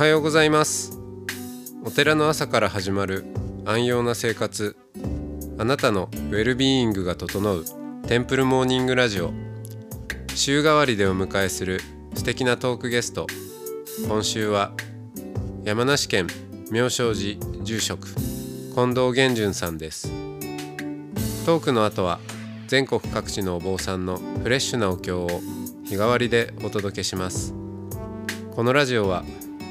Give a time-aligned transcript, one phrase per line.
[0.00, 0.98] はようございます。
[1.84, 3.26] お寺の朝から始まる
[3.66, 4.74] 安養な生活。
[5.58, 7.66] あなたのウェルビーイングが整う
[8.06, 9.30] テンプルモーニングラジオ。
[10.34, 11.82] 週替わりでお迎えする
[12.14, 13.26] 素敵なトークゲスト。
[14.08, 14.72] 今週は
[15.64, 16.28] 山梨県
[16.70, 20.10] 妙正寺住職近藤源順さんです。
[21.44, 22.20] トークの後は
[22.68, 25.28] 全国各地のお坊さんのフレッシュなお経を
[25.84, 27.52] 日替わりでお届けします。
[28.56, 29.24] このラジオは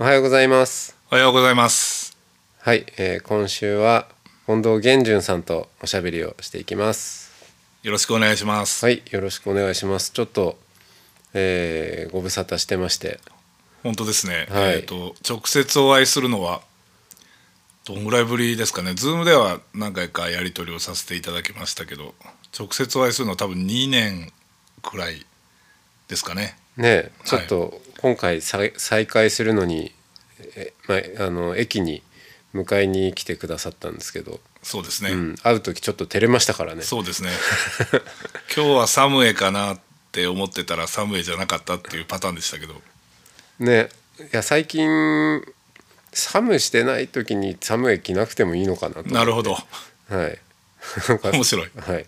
[0.00, 2.16] おはようございますおはようございます。
[2.60, 4.06] はい、えー今週は
[4.46, 7.32] 近藤源順さんとおしゃべりをしていきます
[7.82, 8.84] よろしくお願いします。
[8.84, 10.56] はいよろしくお願いしますちょっと、
[11.34, 13.18] えーご無沙汰してまして
[13.82, 14.46] 本当ですね。
[14.50, 16.60] はいえっ、と直接お会いするのは
[17.84, 18.94] どんぐらいぶりですかね。
[18.94, 22.14] ズームでは何回かやり取りをさせていただきましたけど、
[22.56, 24.30] 直接お会いするのは多分2年
[24.80, 25.26] くらい
[26.06, 26.56] ですかね。
[26.78, 29.92] ねちょっと今回再再開するのに、
[30.56, 32.02] えまあ、あの駅に
[32.54, 35.10] 迎えに来てくださったんですけど、そうですね。
[35.10, 36.82] うん、会う時ちょっと照れましたからね。
[36.82, 37.30] そうですね。
[38.54, 39.80] 今日はサムエかなっ
[40.12, 42.80] て思ってたらサムエじゃなかったっていうパターンでしたけど、
[43.58, 43.90] ね。
[44.20, 44.88] いや最近
[46.12, 49.52] 寒してない時に寒い着なくてもいいのかなとなるほど。
[49.52, 50.38] はい。
[51.32, 51.70] 面白い。
[51.76, 52.06] はい。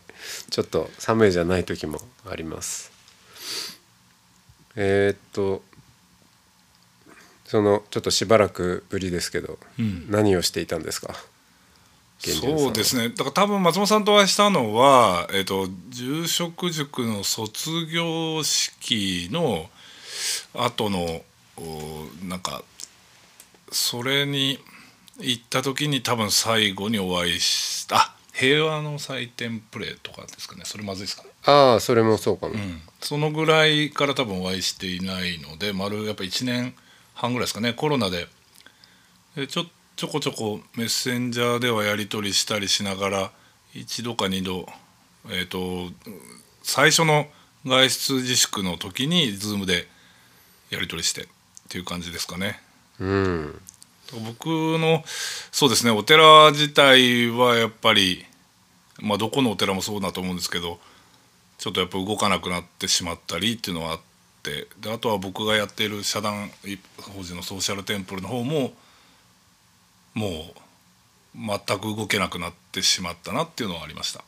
[0.50, 2.89] ちょっと寒いじゃない時もあります
[4.76, 5.62] えーっと
[7.44, 10.08] そのちょっとしばらくぶりですけど、ん。
[10.08, 11.14] 何をしていたんですか？
[12.20, 13.08] そうですね。
[13.08, 19.70] だから多分松本さんとお会いしたのは、えっと住職塾の卒業式の
[20.54, 21.22] 後の
[21.56, 22.62] おなんか
[23.72, 24.58] それに
[25.18, 27.96] 行った時に多分最後にお会いした。
[27.96, 30.62] あ平和の祭典プレーとかですかね。
[30.64, 36.74] それまずいですかね、ああそれもそうかも、うん、そのぐらいから多分お会いしていないので丸やっぱ1年
[37.12, 37.74] 半ぐらいですかね。
[37.74, 38.28] コロナで。
[39.36, 43.30] でちょちょこちょこメッセンジャーではやり取りしたりしながら
[43.74, 44.66] 一度か二度
[45.28, 45.90] えっ、と
[46.62, 47.26] 最初の
[47.66, 49.86] 外出自粛の時に Zoom で
[50.70, 51.26] やり取りしてっ
[51.68, 52.58] ていう感じですかね。
[52.98, 53.60] うん。
[54.24, 55.04] 僕の
[55.52, 58.24] そうですねお寺自体はやっぱり、
[59.02, 60.78] まあ、どこのお寺もそうだと思うんですけど
[61.58, 64.00] ちょっとやっぱ動かなくなってしまったりっていうのはあっ
[64.42, 66.50] てであとは僕がやっている社団
[66.98, 68.72] 法人のソーシャルテンプルの方も
[70.14, 74.24] もう全く動けなくなってしまったなっていうのはありました。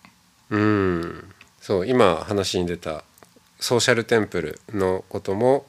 [0.51, 3.05] うんそう今話に出た
[3.59, 5.65] ソーシャルテンプルのことも、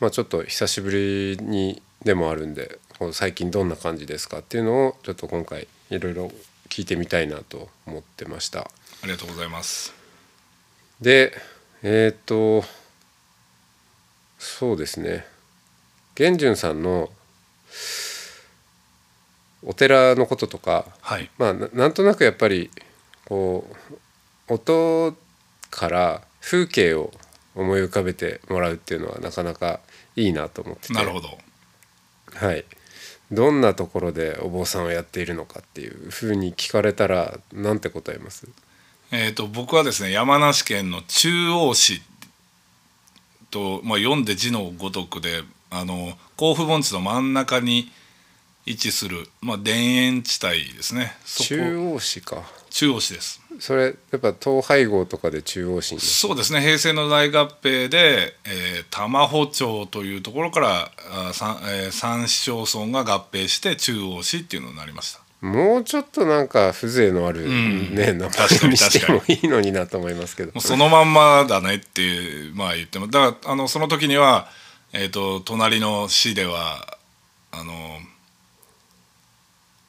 [0.00, 2.78] まあ、ちょっと久しぶりにでもあるんで
[3.12, 6.30] 最近どんな感じですかっていうのをちょっと今回いろいろ
[6.70, 8.60] 聞いてみたいなと思ってました。
[8.60, 8.70] あ
[9.04, 9.92] りがとうございます。
[11.00, 11.36] で
[11.82, 12.64] えっ、と
[14.38, 15.26] そうですね
[16.18, 17.10] 源順さんの
[19.62, 22.70] お寺のこととかはい、まあななんとなくやっぱり
[23.26, 23.66] こ
[24.48, 25.14] う音
[25.70, 27.12] から風景を
[27.54, 29.80] 思い浮かべてもらうっていうのはなかなか
[30.16, 31.38] いいなと思っててなるほど。
[32.34, 32.64] はい、
[33.30, 38.48] どんなところでお坊さんをやっているのかっていうふうに聞かれたらなんて答えます？
[39.12, 42.02] えー、と僕はですね山梨県の中央市
[43.50, 47.90] と、まあ、読んで字のごとくであの甲府盆地の真ん中に
[48.66, 51.12] 位置する、まあ、田園地帯ですね。
[51.24, 52.42] 中央市か。
[52.70, 56.60] 中央市ですそれやっぱ統廃合とかで中央市にそうですね。
[56.60, 65.20] 平成の大合併で、えー、玉穂町というところからあ三,、えー三市町村が合併して中央市っていうのになりました。
[65.40, 70.60] もうちょっとなんか風情のある、んね名確かに前にしてもいいのになと思いますけど。
[70.60, 73.08] そのまんまだねっていうまあ言っても。
[73.08, 74.48] だからあのその時には、
[74.92, 76.98] えー、と隣の市では
[77.52, 77.98] あの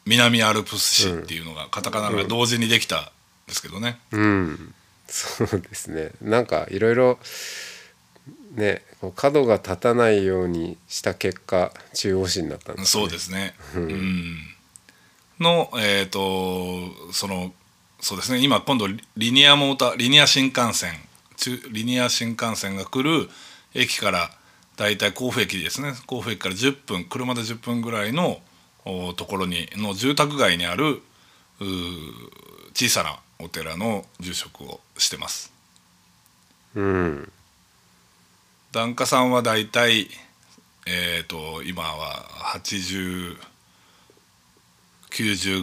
[0.05, 3.05] 南アルプス市っていうのが、カタカナが同時にできたん
[3.51, 4.73] ですけどね、うん。
[5.07, 6.11] そうですね。
[6.21, 7.19] なんかいろいろ
[8.55, 8.81] ね
[9.15, 14.37] 角が立たないようにした結果中央市になったんですそうですね、うん。
[15.41, 17.53] のえっ、とその
[17.99, 18.39] そうですね。
[18.39, 20.93] 今今度リニアモーターリニア新幹線
[21.35, 23.29] 中リニア新幹線が来る
[23.73, 24.31] 駅から
[24.77, 25.91] 大体甲府駅ですね。
[26.07, 28.39] 甲府駅から10分車で10分ぐらいの
[28.85, 31.01] おところにの住宅街にある
[31.59, 31.65] う
[32.73, 35.51] 小さなお寺の住職をしてます。
[36.75, 37.31] うん。
[38.71, 40.07] 檀家さんは大体
[40.87, 42.23] えっ、と今は
[42.55, 43.37] 8090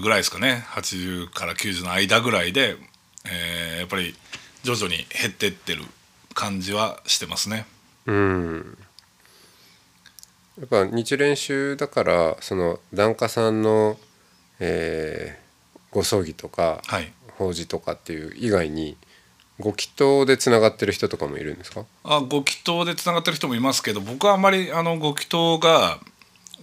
[0.01, 0.65] ぐらいですかね。
[0.69, 2.77] 80から90の間ぐらいで、
[3.25, 4.15] えーやっぱり
[4.63, 5.85] 徐々に減ってってる
[6.35, 7.67] 感じはしてますね。
[8.07, 8.79] うん。
[10.59, 13.99] やっぱ日蓮宗だからその檀家さんの、
[14.61, 15.49] えー
[15.91, 18.97] ご葬儀とかはい法事とかっていう以外に
[19.61, 21.85] ご祈祷でつながってる人とかもいるんですか？
[22.05, 25.99] あご祈祷でつながってる人もいますけど僕はあんまりあのご祈祷が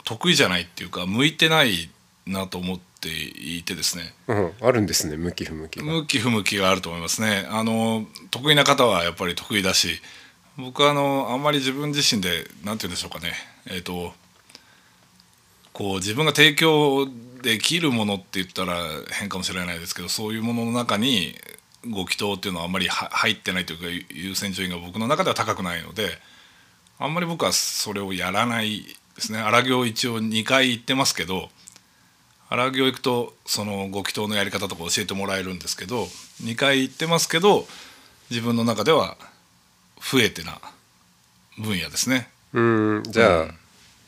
[0.03, 1.89] 得意じゃないっていうか向いてない
[2.27, 4.13] なと思っていてですね。
[4.27, 5.85] うんあるんですね向き不向きが。
[5.85, 7.45] 向き不向きがあると思いますね。
[7.49, 10.01] あの得意な方はやっぱり得意だし
[10.57, 13.33] 僕はあのあんまり自分自身で何て言うんでしょうかね。
[13.67, 14.13] えっ、と
[15.73, 17.07] こう自分が提供
[17.45, 18.81] できるものって言ったら
[19.11, 21.35] 変かもしれないですけどそういうものの中に
[21.87, 26.17] ご祈祷っていうのはあんまりは入ってないというか優先順位が僕の中では高くないので
[26.97, 28.81] あんまり僕はそれをやらない
[29.15, 29.39] ですね。
[29.39, 31.49] 荒行一応2回行ってますけど
[32.49, 36.05] 荒行行くとそのご祈祷のやり方とか教えてもらえるんですけど
[36.43, 37.67] 2回行ってますけど
[38.31, 39.17] 自分の中では
[39.99, 40.59] 不得手な
[41.59, 42.27] 分野ですね。
[42.53, 43.57] うんじゃあ、うん。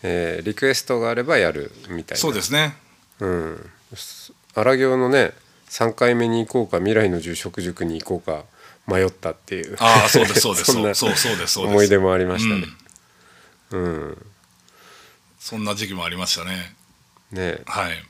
[0.01, 2.19] えーリクエストがあればやるみたいな。
[2.19, 2.86] そうですね
[3.19, 3.69] うん。
[4.55, 5.33] 荒行のね
[5.69, 8.43] 3回目に行こうか未来の住職塾に行こうか
[8.87, 9.75] 迷ったっていう。
[9.79, 10.71] ああそうですそうです。
[10.71, 11.59] そ んなそうそうです。
[11.59, 12.67] 思い出もありましたね。
[13.71, 13.83] うん。
[13.83, 14.25] うん
[15.39, 16.75] そんな時期もありましたね。
[17.31, 17.61] ね。
[17.65, 18.03] はい。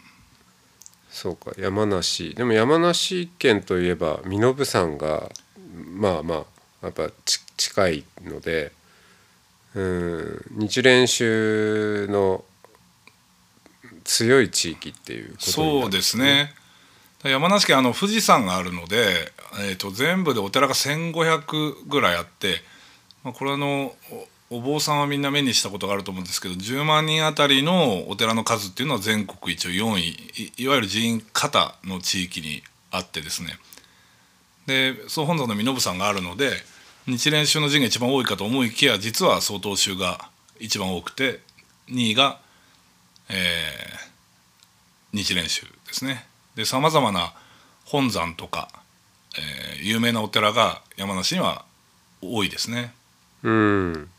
[1.11, 2.33] そうか山梨。
[2.35, 5.31] でも山梨県といえば身延山が
[5.93, 6.45] まあま
[6.81, 8.71] あやっぱち近いので
[9.75, 12.43] うん日蓮宗の
[14.07, 16.53] 強い地域っていうことになるそうですね。
[17.23, 22.61] 山梨県あの富士山があるので、えー、と全部でお寺が1,500ぐらいあって、
[23.23, 23.93] まあ、これあの
[24.49, 33.57] お坊さんはみんな目にしたことがあると思うんですけど10万人あたりのお寺の数っていうのは全国一応4位いいわゆる寺院方の地域にあってですね。
[34.67, 36.51] で総本山の身延山があるので
[37.07, 41.39] 日蓮宗の寺が一番多いかと思いきや実は曹洞宗が一番多くて
[41.89, 42.39] 2位が、
[43.29, 44.07] えー
[45.13, 46.25] 日蓮宗ですね。
[46.55, 47.33] でさまざまな
[47.85, 48.69] 本山とか、
[49.37, 51.63] えー有名なお寺が山梨には
[52.21, 52.93] 多いですね。
[53.43, 54.09] うん。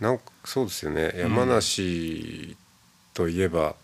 [0.00, 1.12] なんかそうですよね。
[1.16, 2.56] 山梨
[3.14, 3.74] といえば、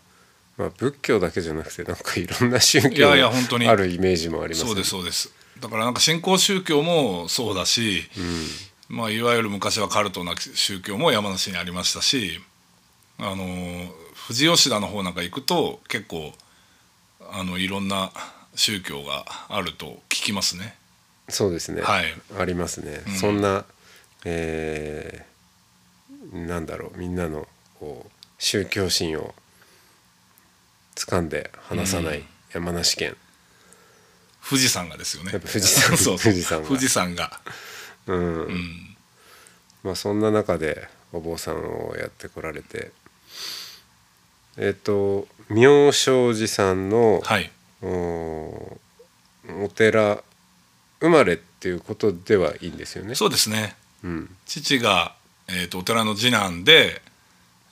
[0.57, 5.31] まあ、仏教だけじゃなくてなんかいろんな宗い教があるイメージもありますそうですそうです。
[5.59, 8.03] だからなんか新興宗教もそうだし、
[8.89, 12.41] まあ、いわゆる昔はカルトな宗教も山梨にありましたし
[13.17, 13.93] あの
[14.27, 16.33] 富士吉田の方なんか行くと結構
[17.31, 18.11] あのいろんな
[18.55, 20.75] 宗教があると聞きますね。
[21.29, 22.13] そうですね、はい。
[22.39, 23.13] ありますね、うん。
[23.13, 23.65] そんな、
[24.25, 25.35] えー
[26.33, 27.47] なんだろうみんなの
[27.79, 29.33] こう宗教心を
[30.95, 33.15] 掴んで離さない山梨県、
[34.47, 35.31] 富士山がですよね。
[35.33, 36.19] やっぱ富士山 そう。
[36.19, 36.67] 富士山が。
[36.67, 37.41] 富士山が。
[38.07, 38.45] うん。
[38.45, 38.97] うん。
[39.83, 42.91] まあそんな中でお坊さんをやってこられて
[44.57, 47.51] えっ、と妙正寺さんの、はい。
[47.81, 48.77] お
[49.63, 50.23] お寺
[50.99, 53.15] 生まれっていうことではいいんですよね。
[53.15, 53.75] そうですね。
[54.03, 55.15] うん父が、
[55.47, 57.01] えー、とお寺の次男で、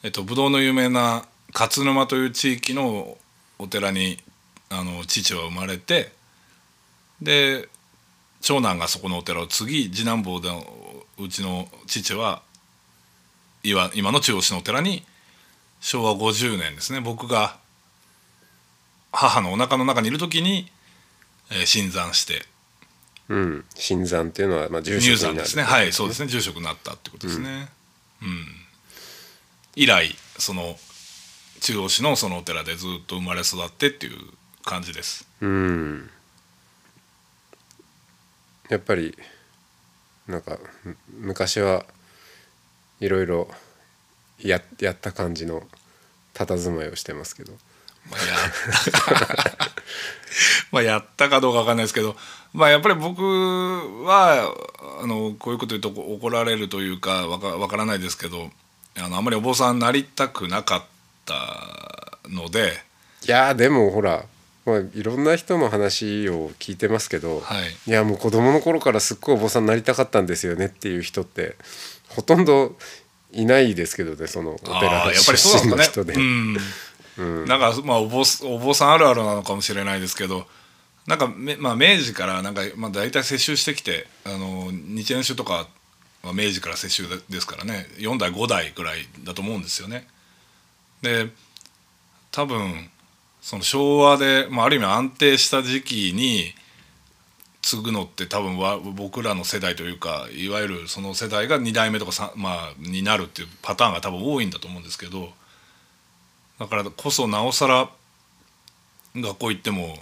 [0.03, 3.17] えー、とブドウの有名な勝沼という地域の
[3.59, 4.19] お寺に
[4.69, 6.11] あの父は生まれて
[7.21, 7.69] で
[8.41, 10.49] 長男がそこのお寺を継ぎ次男坊で
[11.19, 12.41] うちの父は
[13.63, 15.03] 今の中央市のお寺に
[15.83, 17.01] 昭和50年ですね。
[17.01, 17.57] 僕が
[19.11, 20.71] 母のお腹の中にいる時に、
[21.51, 22.45] えー新参して。
[23.27, 25.63] うん、新山っていうのはまあ住入職になる山ですね。
[25.63, 26.29] はいそうですね。
[26.29, 27.67] 住職になったってことですね。
[28.21, 28.45] うん、
[29.75, 30.77] 以来その
[31.59, 34.17] 中央市のそのお寺でずっと生まれ育ってっていう
[34.63, 35.27] 感じです。
[35.41, 36.09] うん。
[38.69, 39.17] やっぱり
[40.27, 41.85] なんかむ昔は
[43.01, 43.49] いろいろ
[44.39, 45.63] ややった感じの
[46.33, 47.53] 佇まいをしてますけど。
[48.09, 48.35] まあや
[50.71, 52.15] まあやったかどうかわかんないですけど。
[52.53, 53.23] まあやっぱり僕
[54.05, 54.53] は
[55.01, 58.51] あのこういうこと言うと怒られるというかわかわからないですけど
[58.97, 60.83] あのあんまりお坊さんになりたくなかっ
[61.25, 62.73] たので。
[63.25, 64.25] いやーでもほら、
[64.65, 67.75] まあ、いろんな人の話を聞いてますけど、はい。
[67.87, 71.55] いやもう子供の頃からすっごいお坊さんになりたかったんですよねっていう人って
[72.09, 72.77] ほとんど
[73.33, 76.13] いないですけどねそのおあ寺ーやっぱりそう出身の人で、
[77.47, 80.47] なんかまあお坊お坊さんあるあるなのかもしれないですけど
[81.07, 85.67] なんかめ、まあ、明治からなんか、まあ、大体接収してきてあの日蓮宗とか
[86.23, 90.07] は明治から接収でですからね4代5代ぐらいだと思うんですよね。
[91.01, 91.29] で
[92.31, 92.89] 多分
[93.41, 96.53] その昭和で、まあ、ある意味安定した時期に
[97.63, 105.29] 継ぐのって多分わ僕らの世代というかいわゆるその世代が2代目とか、まあ、になるっていうパターンが多分多いんだと思うんですけど
[106.59, 107.89] だからこそなおさら
[109.15, 109.97] 学校行っても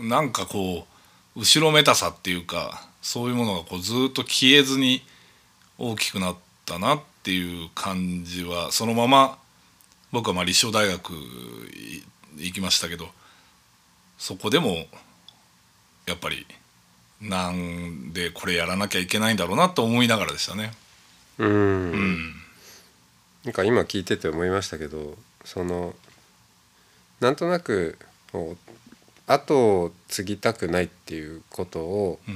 [0.00, 0.86] なんかこ
[1.36, 5.02] う後ろめたさっていうかそういうものがこうずっと消えずに
[5.76, 9.38] 大きくなったなっていう感じはそのまま
[10.10, 11.12] 僕はまあ立正大学
[12.38, 13.08] 行きましたけど
[14.16, 14.86] そこでも
[16.06, 16.46] やっぱり
[17.28, 20.72] なんでこれやらなきゃいけないんだろうなと思いながらでしたね。
[21.38, 21.48] うん。
[21.48, 22.32] うん。
[23.44, 25.94] なんか今聞いてて思いましたけどその
[27.20, 27.98] なんとなく
[29.26, 32.30] 後を継ぎたくないっていうことをう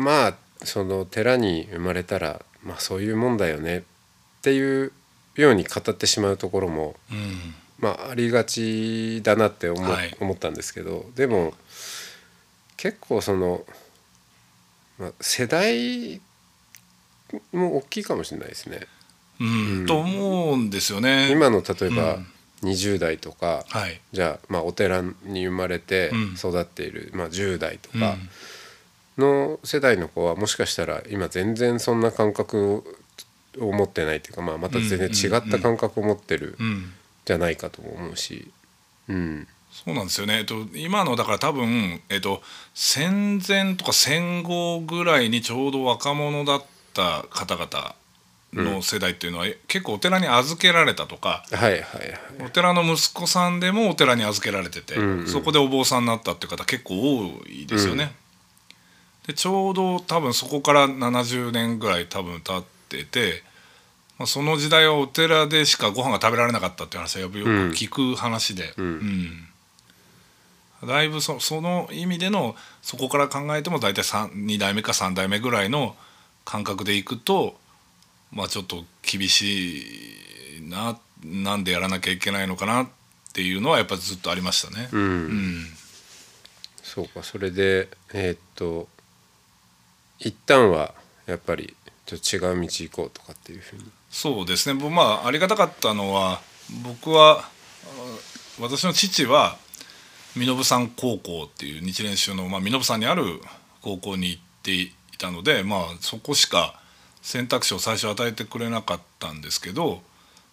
[0.00, 0.04] ん。
[0.04, 0.34] まあ
[0.64, 3.82] その寺に生まれたらまあそういうもんだよねっ
[4.42, 4.92] ていう
[5.34, 7.54] ように語ってしまうところもうん。
[7.78, 10.16] まあありがちだなって思,、はい。
[10.20, 11.54] 思ったんですけどでも
[12.82, 13.64] 結構その、
[14.98, 16.20] まあ、世代
[17.52, 18.88] も大きいかもしれないですね。
[19.38, 19.86] うんうん。
[19.86, 21.30] と思うんですよね。
[21.30, 22.26] 今の例えばうん。
[22.62, 24.00] 20代とか、はい。
[24.12, 26.34] じゃあまあお寺に生まれてうん。
[26.34, 28.00] 育っている、まあ、10代とうん。
[28.00, 28.16] か
[29.16, 32.82] の世代の子はもしかしたら今全然そんな感覚
[33.60, 36.92] を持ってないっていうか、まあ、また全然違った感覚を持ってるうん
[37.24, 38.50] じゃないかとも思うし、
[39.08, 42.42] うん、そうなんですよね、えっと、今のだから多分、えっと、
[42.74, 47.94] 戦前とか戦後ぐらいにちょうど若者だった方々
[48.52, 51.86] の世代っていうのは、結構お寺に預けられたとかはいはいはい。
[52.46, 55.26] お寺の息子さんでもお寺に預けられてて、うんうん。
[55.26, 58.14] そこでお坊さんになったっていう方結構多いですよね。
[59.26, 63.42] でちょうど多分そこから70年ぐらい多分経ってて、
[64.18, 67.38] まあ、その時代はお寺でしかご飯が食べられなかったっていう話はよく
[67.70, 68.84] 聞く話で、うん。
[68.84, 69.48] うん
[70.86, 75.96] だいぶそその意味でのそこから考えても大体2代目か3代目ぐらいの
[76.44, 77.56] 感覚でいくと
[78.32, 82.88] まあちょっと厳しいななんでやらなきゃいけないのかなっ
[83.32, 84.88] ていうのはやっぱずっとありましたね。
[84.92, 85.66] うんうん
[86.82, 88.88] そうかそれでえーっと
[90.18, 90.94] 一旦は
[91.26, 91.74] やっぱり
[92.04, 93.84] ちょっと違う道行こうとかっていうふうに。
[94.10, 96.42] そうですね僕まあありがたかったのは
[96.82, 97.44] 僕はあ
[98.60, 99.56] 私の父は
[100.36, 103.40] 身延山高校っていう日蓮宗の、まあ、身延山にある
[103.82, 106.80] 高校に行っていたので、まあ、そこしか
[107.20, 110.02] 選択肢を最初与えてくれなかったんですけど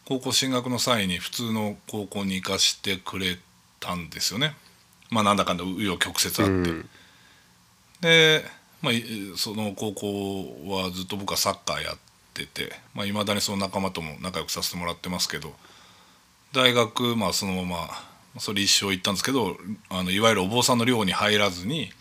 [0.06, 3.38] 高校進学の際に普通の高校に行かしてくれ
[3.80, 4.56] たんですよね。
[5.12, 6.72] まあ、なんだかんだ紆余曲折あって。
[6.72, 6.90] うん
[8.02, 8.46] で、
[8.82, 9.04] まあ、い
[9.36, 11.98] その高校はずっと僕はサッカーやっ
[12.34, 15.54] てていまあ、未だにその仲間とも仲良くさせてもらってますけど
[16.54, 19.58] 大学まあそのままそれ一生行ったんですけど
[19.90, 21.92] あのいわゆるお坊さんの寮に入らずに、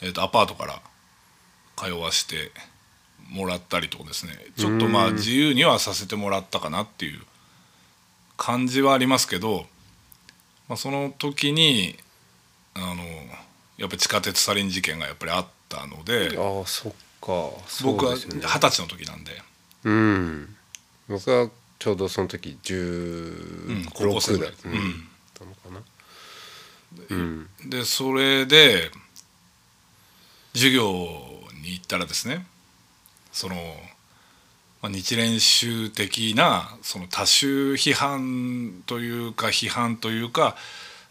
[0.00, 0.80] えー、とアパートから
[1.76, 2.50] 通わして
[3.30, 4.32] もらったりとかですね。
[4.56, 7.20] ちょっとまあ自由にはさせてもらったかなっていう
[8.36, 9.66] 感じはありますけど、
[10.68, 11.96] まあ、その時に
[12.74, 13.04] あの
[13.76, 17.50] やっぱり地下鉄サリン事件がやっぱりあったのでああそっか。
[17.84, 19.42] 僕は二十歳の時なんで、
[19.84, 20.56] うん。
[21.08, 25.07] 僕はちょうどその時うん16高校生ぐらい、だうん
[27.08, 27.48] うん。
[27.62, 28.90] うん、でそれで
[30.54, 30.84] 授業
[31.62, 32.46] に行ったらですね
[33.32, 33.54] その、
[34.82, 40.56] まあ、日蓮宗的なその多宗批判というか批判というか、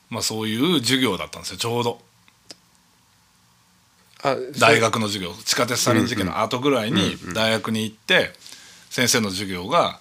[0.10, 2.02] まあ、そういう授業だったんですよちょうど。
[4.24, 8.32] あ大学の授業地下鉄サリン事件の後ぐらいに大学に行って
[8.90, 10.00] 先生の授業が、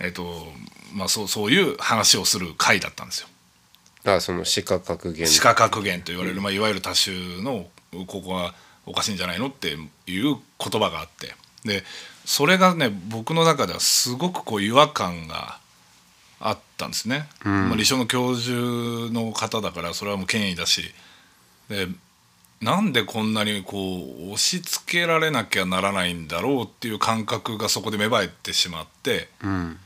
[0.00, 0.46] えっと
[0.94, 3.28] まあ、そうそういう話をする会だったんですよ。
[4.04, 7.66] あその視覚格言視化格言と言われる、まあ、いわゆる多種の
[8.06, 8.54] ここは
[8.86, 10.36] おかしいんじゃないのっていう言
[10.80, 11.34] 葉があって。
[11.64, 11.84] で
[12.24, 15.58] それがね僕の中ではすごくこう違和感が
[16.38, 17.28] あったんですね。
[17.44, 20.92] まあ、理想の教授の方だからそれはもう権威だし。
[21.68, 21.86] で
[22.60, 29.28] なんでこんなにこう押し付けられなきゃならないんだろうっていう感覚がそこで芽生えてしまって。
[29.42, 29.78] うん。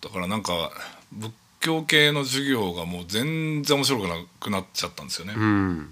[0.00, 0.70] だからなんか
[1.12, 5.34] 仏教系の授業がもう全然面白くなくなっちゃったんですよね。
[5.36, 5.90] うん。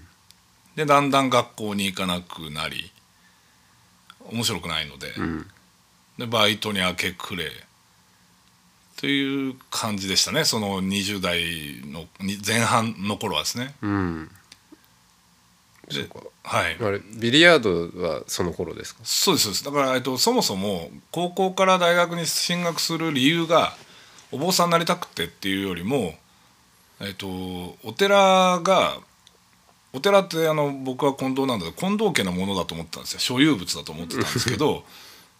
[0.75, 2.91] でだんだん学校に行かなくなり
[4.31, 5.47] 面白くないので、うん。
[6.17, 7.51] でバイトに明け暮れ
[8.95, 10.45] という感じでしたね。
[10.45, 11.41] その20代
[11.91, 13.75] のに前半の頃はですね。
[13.81, 14.31] うん。
[16.43, 16.77] はい。
[16.81, 19.01] あれビリヤードはその頃ですか？
[19.03, 19.63] そうですそうです。
[19.65, 23.75] だから、えっと、そもそも高校から大学に進学する理由が
[24.31, 26.13] お坊さんになりたくてっていうよりも、
[27.01, 27.27] えっと、
[27.83, 28.97] お寺が
[29.93, 33.19] お寺ってあの僕は近藤なんだけど近藤家のものだと思ってたんですよ。
[33.19, 34.83] 所有物だと思ってたんですけど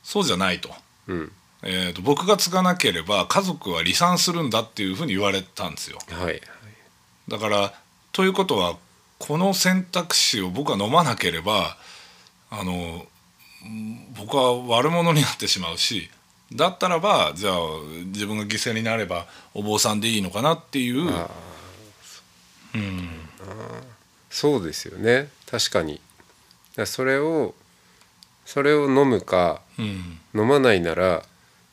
[0.04, 0.70] そうじゃないと,、
[1.08, 1.32] うん。
[1.64, 6.00] えっと僕が継がなければ家族は離散するんだっていうふうに言われたんですよ。
[6.10, 6.42] はい
[7.28, 7.74] だから
[8.14, 8.78] ということは
[9.20, 11.76] この選択肢を僕は飲まなければ
[12.50, 13.06] あの
[13.66, 16.10] うん僕は悪者になってしまうし
[16.54, 17.56] だったらばじゃあ
[18.06, 21.10] 自分が犠牲になればお坊さんでいいのかなっていう。
[21.10, 21.30] あ
[22.76, 23.10] うん。
[24.30, 25.30] そうですよね。
[25.50, 26.00] 確かに。
[26.86, 27.56] それを
[28.46, 30.20] それを飲むかうん。
[30.34, 31.24] 飲まないなら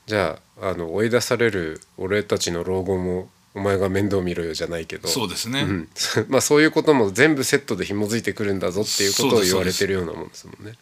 [0.06, 5.06] じゃああの追い出される俺たちの老後もお前が面倒見ろよじゃないけど。
[5.06, 5.88] そうですね、うん、
[6.28, 10.74] まあそういうことも全部セットで紐づいてくるんだぞっていうことを言われてるようなもんですもんね。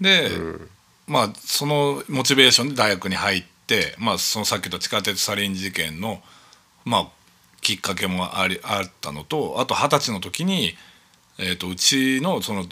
[0.00, 0.30] で、
[1.06, 6.22] まあそのモチベーションで大学に入って、まあ、そのさっき言った地下鉄サリン事件の、
[6.84, 7.08] まあ、
[7.60, 10.74] きっかけもありあったのとあと二十歳の時に、
[11.38, 12.64] えー、とうちのその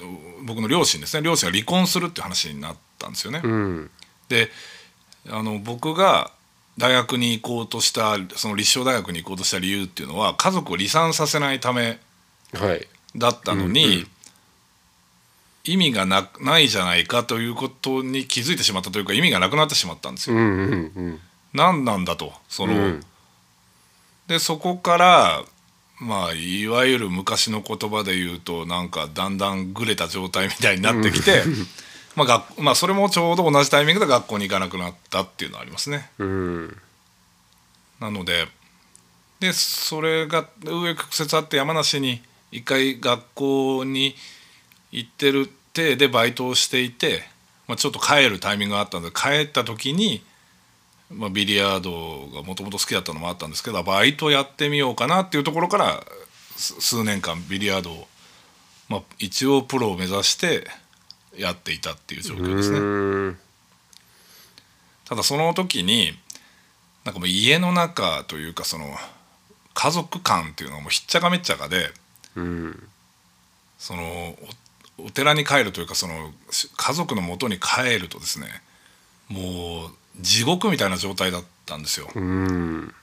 [0.44, 1.22] 僕の両親ですね。
[1.22, 3.40] 両親が離婚するっていう話になったんですよね。
[3.42, 3.90] うん。
[4.28, 4.48] で
[5.28, 6.30] あの僕が
[6.78, 11.98] 大学に行こうとしたその立正大学に行こうとした理由っていうのは家族を離散させないため
[12.54, 12.86] はい。
[13.14, 14.08] だったのに、うんうん
[15.64, 20.36] 意味がなないじゃないかということに気づいてしまったというか意味がなくなってしまったんですよ。
[20.36, 21.20] うんうんうん
[21.52, 23.04] 何なんだとその、うん
[24.28, 25.44] でそこから
[26.00, 31.42] まあいわゆる昔の言葉で言うとなんかだんだんぐれた状態みたいになってきて、
[32.16, 36.10] まあ学まあ、それもちょうど同じタイミングで学校に行かなくなったっていうのはありますね。
[36.18, 36.76] うん
[38.00, 38.48] なので
[39.40, 44.16] でそれが上曲折あって山梨に一回学校に
[44.92, 47.22] 行ってる体でバイトをしていて、
[47.68, 50.22] まあ、ちょっと帰るタイミングがあったので帰った時に、
[51.10, 56.04] まあ、ビリヤードがもともと好きだったのもあったんですけどバイトやってみようかなっていうところから
[56.56, 58.08] す数年間ビリヤードを、
[58.88, 60.66] まあ、一応プロを目指して
[61.36, 62.78] やっていたっていう状況ですね。
[62.78, 63.38] うん
[65.04, 66.12] ただその時に
[67.04, 68.86] なんかもう家の中というかその
[69.74, 71.90] 家族感っていうのがもうひっちゃかめっちゃかで
[72.34, 72.88] うん
[73.78, 74.34] その
[74.98, 78.46] おお寺に帰るというかそのし家族の元に帰るとですね
[79.28, 82.08] もう地獄みたいな状態だったんですよ。
[82.14, 82.94] うん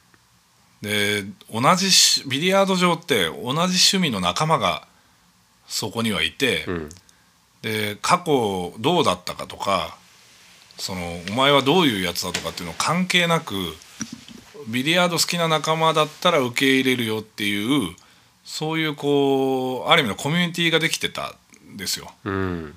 [0.82, 4.88] で同じしビリヤード場って同じ趣味の仲間が
[5.68, 6.90] そこにはいて、うん
[7.62, 9.98] で過去どうだったかとか
[10.78, 13.54] そのお前はどういうやつだとかっていうの関係なく
[14.68, 17.96] ビリヤード好きな仲間だったら受け入れるよっていう
[18.46, 21.34] そういうこうある意味のコミュニティができてたん
[21.76, 22.12] ですよ。
[22.24, 22.76] うん。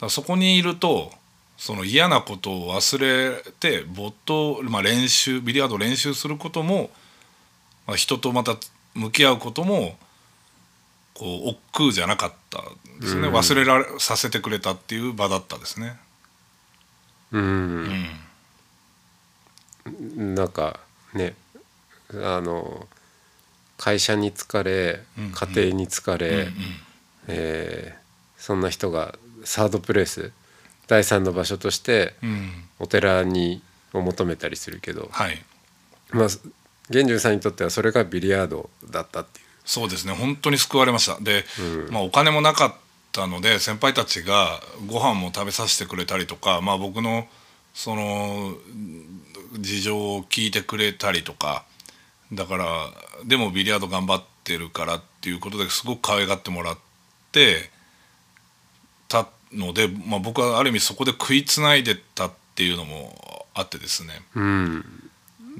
[0.00, 1.12] らそこにいると
[1.56, 6.90] その嫌なことを忘れて没頭、まあ、練習ビリヤードを練習することも、
[7.86, 8.56] まあ、人とまた
[8.94, 9.96] 向き合うことも
[11.14, 13.34] こう億劫じゃなかったんですね、うん。
[13.34, 15.96] 忘れられさせてくれたっていう場だったですね。
[17.30, 18.08] うん。
[19.86, 20.34] うん。
[20.34, 20.80] なんか
[21.14, 21.34] ね
[22.14, 22.86] あの
[23.78, 26.52] 会社に疲れ家庭に疲れ、うんうん。
[27.28, 28.01] えー
[28.42, 30.32] そんな人がサードプレイス
[30.88, 32.50] 第三の場所としてうん。
[32.80, 35.40] お寺にを求めたりするけど、はい。
[36.10, 36.26] まあ
[36.90, 39.44] 玄順さんにとってはそれがビリヤードだったっていう。
[39.64, 40.12] そうですね。
[40.12, 41.20] 本当に救われました。
[41.20, 41.92] で、うん。
[41.92, 42.74] まあ、お金もなかっ
[43.12, 47.28] たので先輩たちがご飯も食べさせてくれたりとか、まあ、僕の
[47.74, 48.54] その
[49.60, 51.64] 事情を聞いてくれたりとか
[52.32, 52.66] だから
[53.24, 56.78] でもビリヤード頑張ってるからっていうことですごく可愛がってもらっ
[57.30, 57.70] て
[59.12, 64.14] たので、まあ、僕はある意味そこで食いつないでたっていうのもあってですね。
[64.34, 64.84] うん。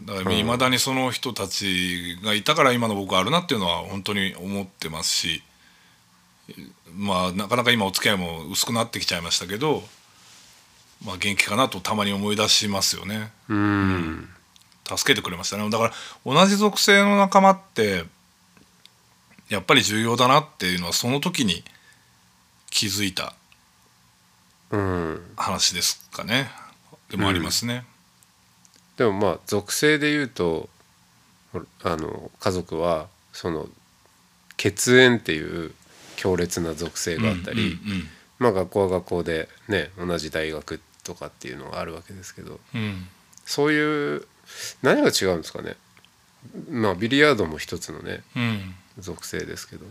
[0.06, 5.42] だからいまだにその人たちがいたから今の僕があるなっていうのは本当に思ってますし
[6.96, 9.82] まあなかなか今お付き合いも薄くなってきちゃいましたけど、
[11.04, 13.32] まあ、元気かなとたまに思い出しますよね。
[13.50, 14.28] うん。
[14.84, 15.68] 助けてくれましたね。
[15.68, 15.92] だから
[16.24, 18.04] 同じ属性の仲間って
[19.50, 21.62] やっぱり重要だなっていうのはその時に
[22.70, 23.24] 気づいた。
[23.24, 23.41] うん
[25.36, 26.50] 話ですかね。
[27.10, 27.84] でもありますね。
[28.96, 30.68] でもまあ属性で言うと
[31.82, 33.68] あの家族はその
[34.56, 35.74] 血縁っていう
[36.16, 38.08] 強烈な属性があったり、うんうんうん。
[38.38, 43.06] まあ学校は学校でね同じ大学とかっていうのがあるわけですけどうん
[43.44, 44.26] そういう
[44.82, 45.76] 何が違うんですかね。
[46.70, 48.74] まあビリヤードも一つのねうん。
[48.98, 49.86] 属性ですけど。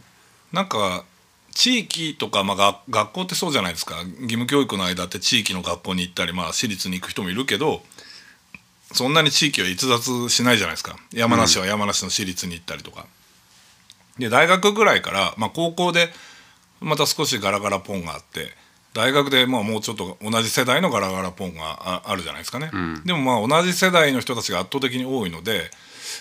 [0.54, 1.06] なんか
[1.54, 7.82] 地域とか、まあ、学校ってそうじゃないですか義務教育の間って地域の学校に行ったり、まあ、私立に行く人もいるけど
[8.94, 13.06] そんなに地域は逸脱しないじゃないですか山梨は山梨の私立に行ったりとか。
[14.18, 16.10] で大学ぐらいから、まあ、高校で
[16.82, 18.52] また少しガラガラポンがあって
[18.94, 23.04] 大学でまあもうちょっと同じ世代のガラガラポンがああるじゃないですかね、ん。
[23.06, 25.72] でもまあ同じ世代の人たちが圧倒的に多いので、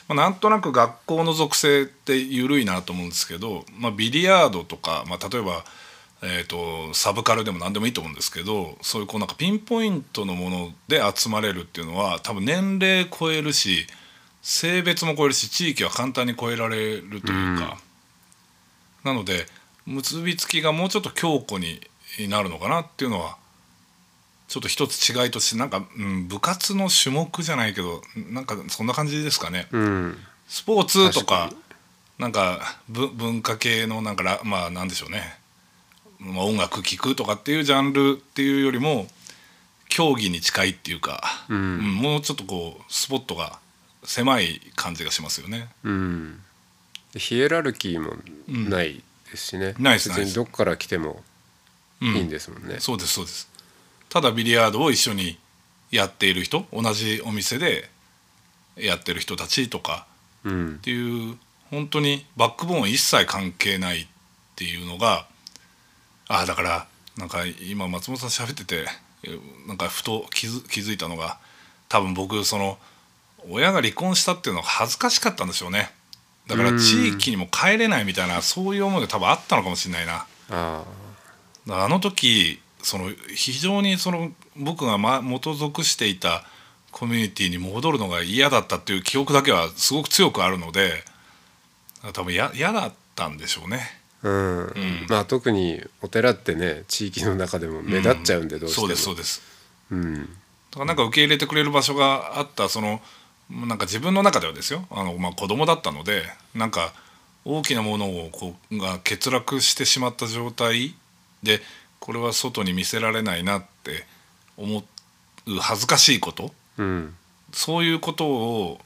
[0.09, 5.65] まあ、なんとなく学校の属性って緩いなと思うんですけど、まあ、ビリヤードとか、まあ、例えば、
[6.23, 13.87] えー、とサブカルでも何でもいいと思うんですけどそういうこうなんかピンポイントのもので集まれるっていうのは多分年齢超えるし
[14.43, 17.79] 性別も超えるし地域は簡単に超えられるというか、
[19.05, 19.45] なので
[19.85, 21.81] 結びつきがもうちょっと強固に
[22.29, 23.37] なるのかなっていうのは
[24.51, 29.69] ちょっと一つ違いとしてなんか、うん、部活の種目じゃないけどなんかそんな感じですかね。
[29.71, 30.17] うん。
[30.49, 31.53] スポーツとか
[32.19, 35.23] なんかぶ文化系のなんからまあなんでしょうね、
[36.19, 39.07] まあ、音楽聴くとかっていうジャンルっていうよりも
[39.89, 41.57] 競技に近いっていうか、うん。
[41.57, 43.61] うんもうちょっとこうスポットが
[44.03, 45.69] 狭い感じがしますよね。
[45.85, 46.41] うん。
[47.15, 48.17] ヒエラルキーも
[48.49, 50.27] ないですしね、ないですないです。
[50.27, 51.13] 別にどっから来ても。
[51.13, 51.30] うん
[52.01, 53.49] いいんですもんね、そうですそうです。
[54.09, 55.39] ただビリヤードを一緒に
[55.91, 57.89] やっている人同じお店で
[58.77, 60.07] やってる人たちとか
[60.45, 60.75] うん。
[60.77, 61.37] っていう
[61.71, 64.07] 本当にバックボーン一切関係ないっ
[64.57, 65.27] ていうのが
[66.29, 66.87] ああだから
[67.17, 68.87] なんか今松本さん喋ってて
[69.25, 71.39] えなんかふと気づ気づいたのが
[71.89, 72.79] 多分僕その
[73.49, 75.91] 親が離婚したっていうのが恥ずかしかったんでしょうね。
[76.47, 80.27] だから地域にも帰れないみたいなそういう思いが多分あったのかもしれないな。
[81.69, 86.45] あの時その非常にその僕がま元属していた
[86.91, 91.05] コミュニティに戻るのが嫌だったっていう記憶だけはすごく強くあるので
[92.13, 93.81] 多分や嫌だったんでしょうね。
[94.23, 99.43] あうん、まあ特にお寺ってね地域の中でも目立っちゃうんでどうしても、そうですそうです。
[99.91, 100.15] うん。
[100.15, 100.27] だ
[100.73, 103.01] からなんか受け入れてくれる場所があったその
[103.51, 104.87] なんか自分の中ではですよ。
[104.91, 106.23] あの、まあ、子供だったので
[106.55, 106.93] なんか
[107.45, 110.95] 大きなものをこうが欠落してしまった状態
[111.43, 111.61] で
[111.99, 114.07] これは外に見せられないなって
[114.57, 114.85] 思う
[115.61, 116.53] 恥ずかしいこと？
[116.79, 117.15] うん。
[117.53, 118.81] そういうことを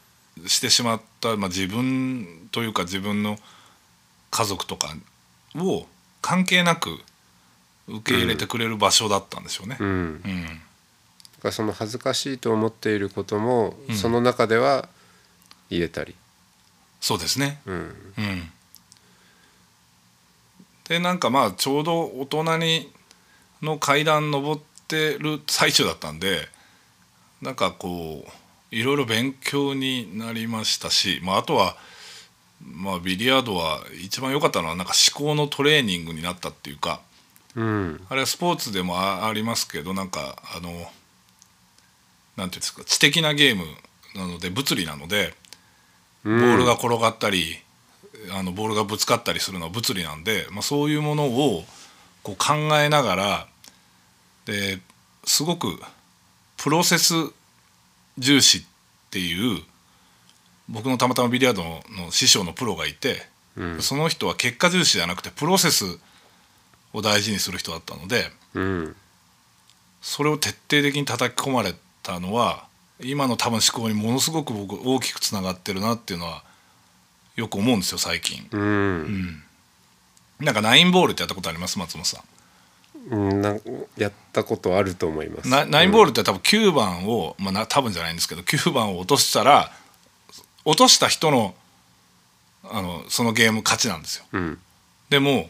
[0.47, 3.39] してしまった、まあ、自分というか自分の
[4.31, 4.95] 家族とか
[5.57, 5.87] を
[6.23, 6.99] 関係なく
[7.87, 9.77] 受け入れてくれる場所だったんでしょうね。
[9.79, 10.23] うん。
[11.45, 13.95] うその恥ずかしいと思っていることも、うん。
[13.95, 14.89] その中では
[15.69, 16.15] 言えたり、
[17.01, 17.61] そうですね。
[17.67, 17.75] うん。
[17.77, 18.53] うん、
[20.89, 22.93] でなんかまあちょうど大人に
[23.63, 26.49] の階段登ってる最中だったんで
[27.41, 31.77] なんかこういろいろ勉強になりましたし、まあ、あとは、
[32.63, 37.01] まあ、ビリヤードは一番良かったのはなんか思考のトレーニングになったっていうか
[37.55, 40.71] うんあれはスポーツでもあありますけどなんかあの
[42.37, 43.65] なんていうんですか知的なゲーム
[44.17, 45.35] なので物理なので。
[46.25, 47.59] ボボールが転がったり、
[48.33, 51.65] あのボールがぶつかったりするのは物理なんで、まあ、そういうものを
[52.23, 53.47] こう考えながら
[54.47, 54.79] で
[55.25, 55.69] すごく
[56.57, 57.15] プロセス
[58.19, 58.63] 重視っ
[59.11, 59.63] ていう
[60.69, 63.83] 僕のたまたまビリヤードの師匠のプロがいて、うん。
[63.83, 65.85] その人は結果重視じゃなくてプロセス
[66.93, 68.97] を大事にする人だったのでうん。
[70.01, 72.65] それを徹底的に叩き込まれたのは
[73.01, 76.43] 今の多分思考にものすごく僕大きくつながってるなっていうのは
[77.37, 78.47] よく思うんですよ最近。
[78.53, 78.61] うん。
[78.61, 79.43] うん。
[80.41, 81.79] なんかナインボールってやったことあります？
[81.79, 82.23] 松本さ
[83.11, 83.61] うんなん
[83.97, 85.49] やったことあると思います。
[85.49, 85.51] ん。
[85.51, 89.71] ナナインボールって多分9番を、まあな多分じゃないんですけど9番を落としたら
[90.65, 91.55] 落とした人の
[92.65, 94.25] あのそのゲーム勝ちなんですよ。
[94.33, 94.59] うん。
[95.11, 95.49] でも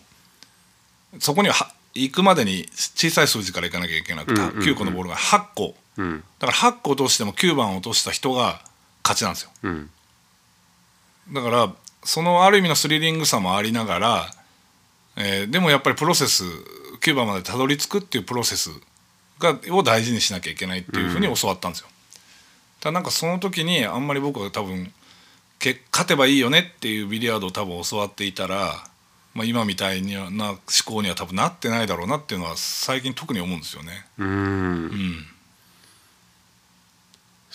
[1.21, 4.63] そこにはは行くまでに小さい数字からいかなきゃいけなくて、うんうんうん。
[4.65, 5.77] 9個のボールが8個。
[5.97, 6.25] うん。
[6.41, 8.61] だから8個落としても9番を落とした人が
[9.05, 9.51] 勝ちなんですよ。
[9.63, 9.91] うん
[11.33, 11.73] だから
[12.05, 14.31] そのある意味のスリリングさもありながら、
[15.17, 16.45] えーでもやっぱりプロセス
[17.01, 18.71] 9番までたどり着くっていうプロセス
[19.39, 21.89] がを大事にしなきゃいけないっていうふうに教わったんですよ。
[22.81, 24.93] ただなんかその時にあんまり僕は多分
[25.59, 28.85] け勝てばいいよねっていうビリヤードを多分教わっていたら、
[29.33, 34.05] まあ、今みたいな思考には多分なってないだろうなっていうのは最近特に思うんですよね。
[34.19, 34.31] うんう
[34.89, 35.27] ん、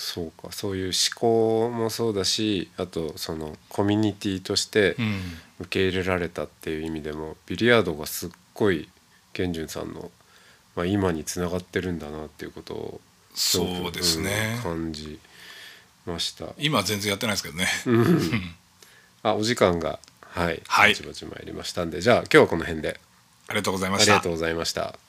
[0.02, 0.52] そうか。
[0.52, 5.20] そういう思考もそうだしあとそのコミュニティとしてうん。
[5.62, 8.88] 受け入れられたっていう意味でもビリヤードがすっごい
[9.34, 10.10] 玄順さんの
[10.80, 13.02] まあ、今につながってるんだなっていうことを
[13.34, 14.56] そうですね。
[14.58, 15.20] うん感じ
[16.06, 16.46] ました。
[16.58, 17.68] 今全然やってないですけどね、
[19.24, 20.92] あお時間がはい、はい。
[20.94, 22.98] ぼちぼち参りましたんでじゃあ今日はこの辺で。
[23.48, 24.14] ありがとうございました。
[24.14, 25.09] ありがとうございました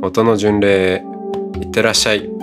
[0.00, 1.02] 音の巡礼
[1.60, 2.37] いってらっしゃい。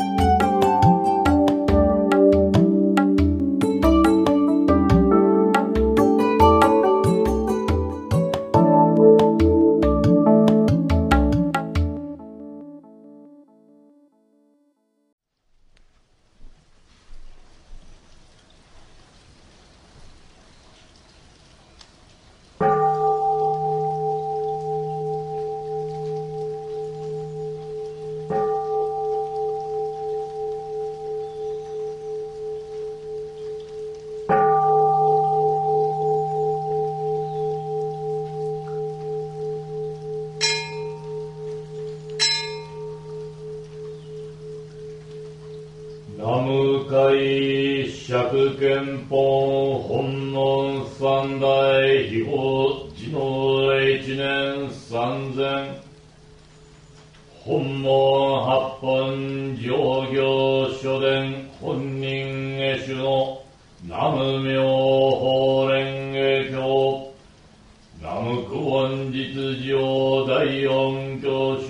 [68.85, 71.67] 無久遠実上第四教主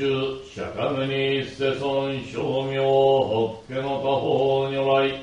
[0.54, 5.13] 釈迦牟尼世尊称名法華の家宝如来。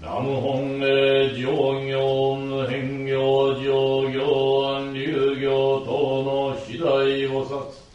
[0.00, 1.46] 南無本願上
[1.86, 6.86] 行無変行上行安流行等の次第
[7.28, 7.86] 菩薩。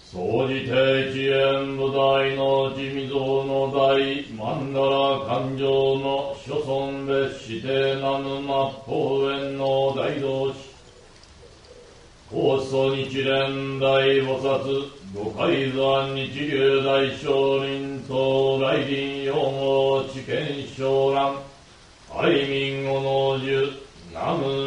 [0.00, 4.24] 総じて知縁部大の地味蔵の大。
[4.34, 5.62] 曼荼羅勘定
[6.00, 8.54] の諸尊別して南無末
[8.86, 10.63] 法園の大同士高
[12.74, 13.86] 祖日蓮大
[14.26, 14.84] 菩薩
[15.14, 21.36] 五海山日流大聖林と来臨用語知見昇蘭
[22.12, 23.70] 愛民五能樹
[24.12, 24.66] 南無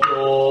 [0.00, 0.41] 法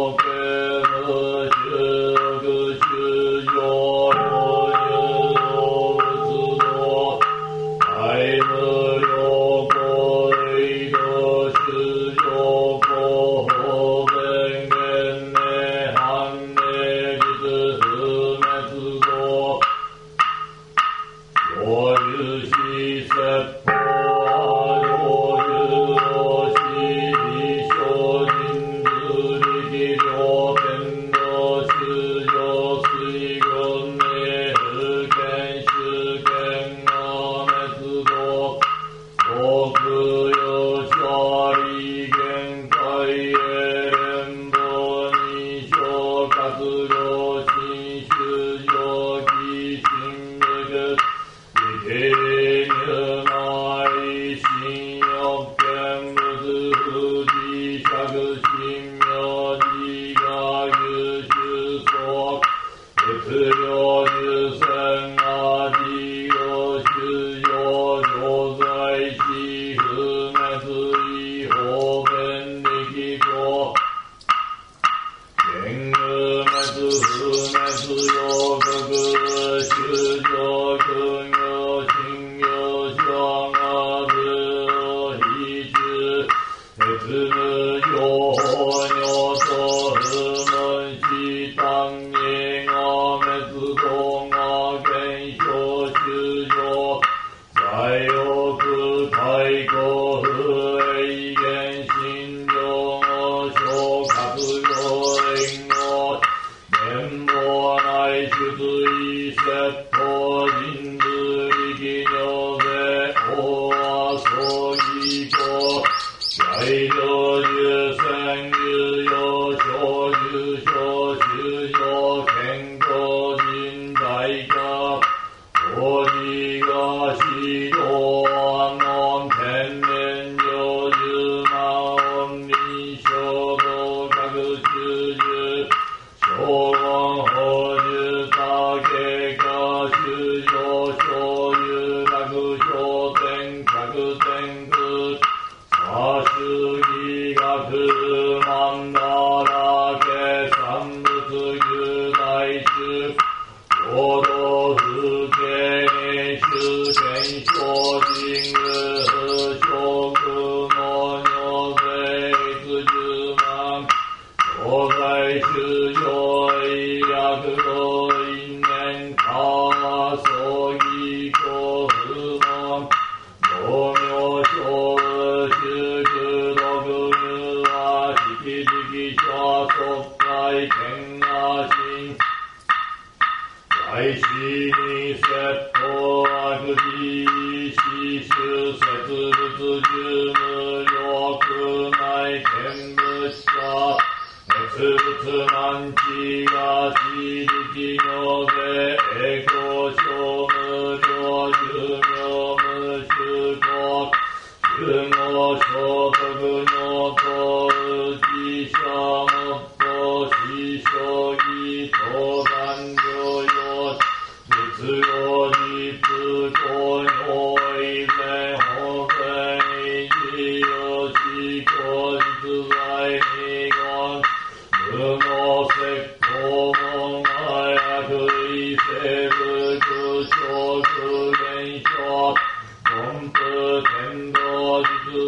[234.79, 234.87] 実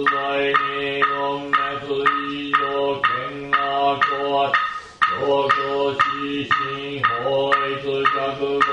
[0.09, 1.59] 在に音楽
[2.31, 2.95] 以上
[3.35, 3.59] 見学
[4.31, 4.53] は
[5.19, 5.19] 東
[5.51, 8.72] 京地震法律学部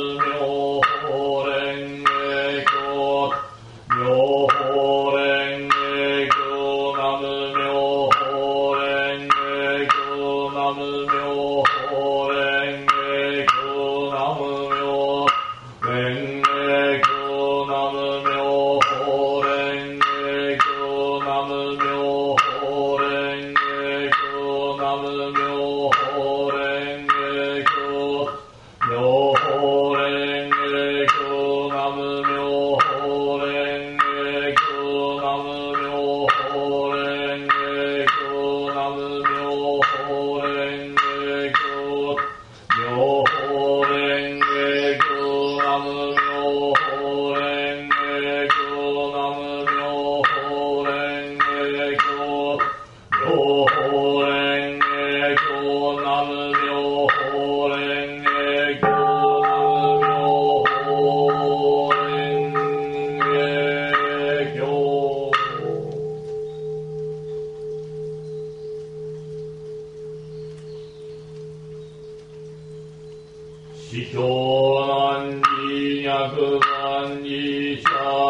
[0.00, 0.49] Senhor.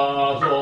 [0.01, 0.60] Father.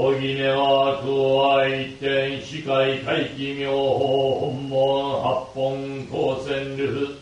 [0.00, 7.16] 大宜根は空愛天司会大気妙法本門八本光線流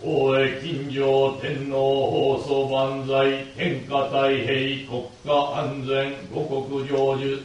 [0.00, 7.36] 大江金城天皇放送万歳天下太平国家安全五国成就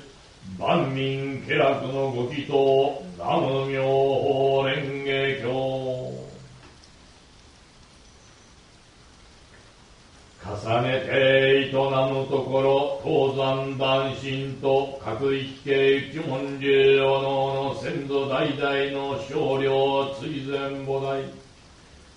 [0.59, 5.94] 万民家楽のご祈祷南無妙法蓮華経。
[10.65, 21.23] 重ねて営むところ東山男神と各一系一門流おのの先祖代々の少量追善母代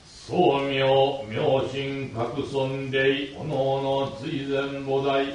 [0.06, 5.26] 宗明明神各尊霊おのの追善母代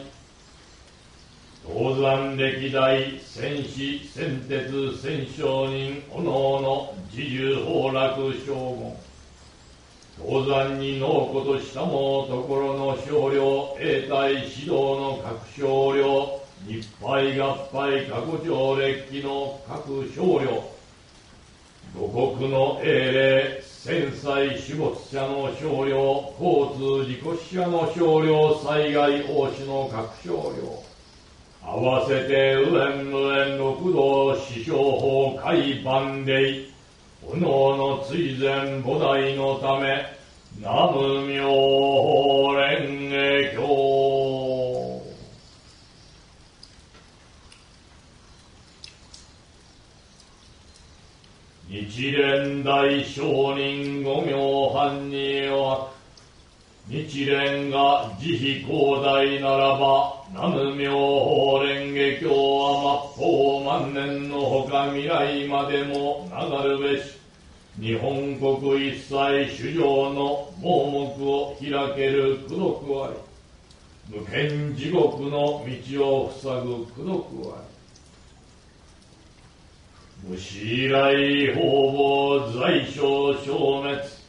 [1.67, 9.12] 東山歴代戦士戦鉄戦商人おのの自重崩落将軍
[10.21, 20.63] 東山に納子としたもところの少量永代指導の各少量日配合配過去上列記の各少量
[21.95, 30.83] 五国の英霊戦災死没者の少量交通事故死者の少量災害応死の各少量
[31.63, 36.72] 合わせて右縁無縁六道師匠法海万礼
[37.25, 40.05] おのおの追善菩提のため、
[40.57, 44.03] 南無妙法蓮華経。
[51.69, 53.21] 日蓮大聖
[53.55, 54.33] 人五名
[54.73, 55.91] 半には、
[56.87, 67.19] 日蓮が慈悲広大ならば、南無妙法蓮華経は末法万年のほか未来までも流るべし。
[67.79, 69.11] 日本国一切
[69.55, 73.09] 主上の盲目を開ける功徳あ
[74.09, 74.17] り。
[74.17, 77.61] 無権地獄の道を塞ぐ功徳あ
[80.23, 80.29] り。
[80.31, 84.22] 無視以来方々在所消滅。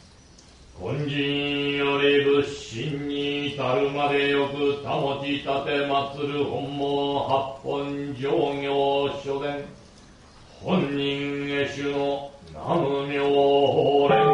[0.80, 9.64] 本人より仏心に至るまでよく保ち立て祀る本望八本上行所伝。
[10.60, 14.33] 本人下手の南無妙法蓮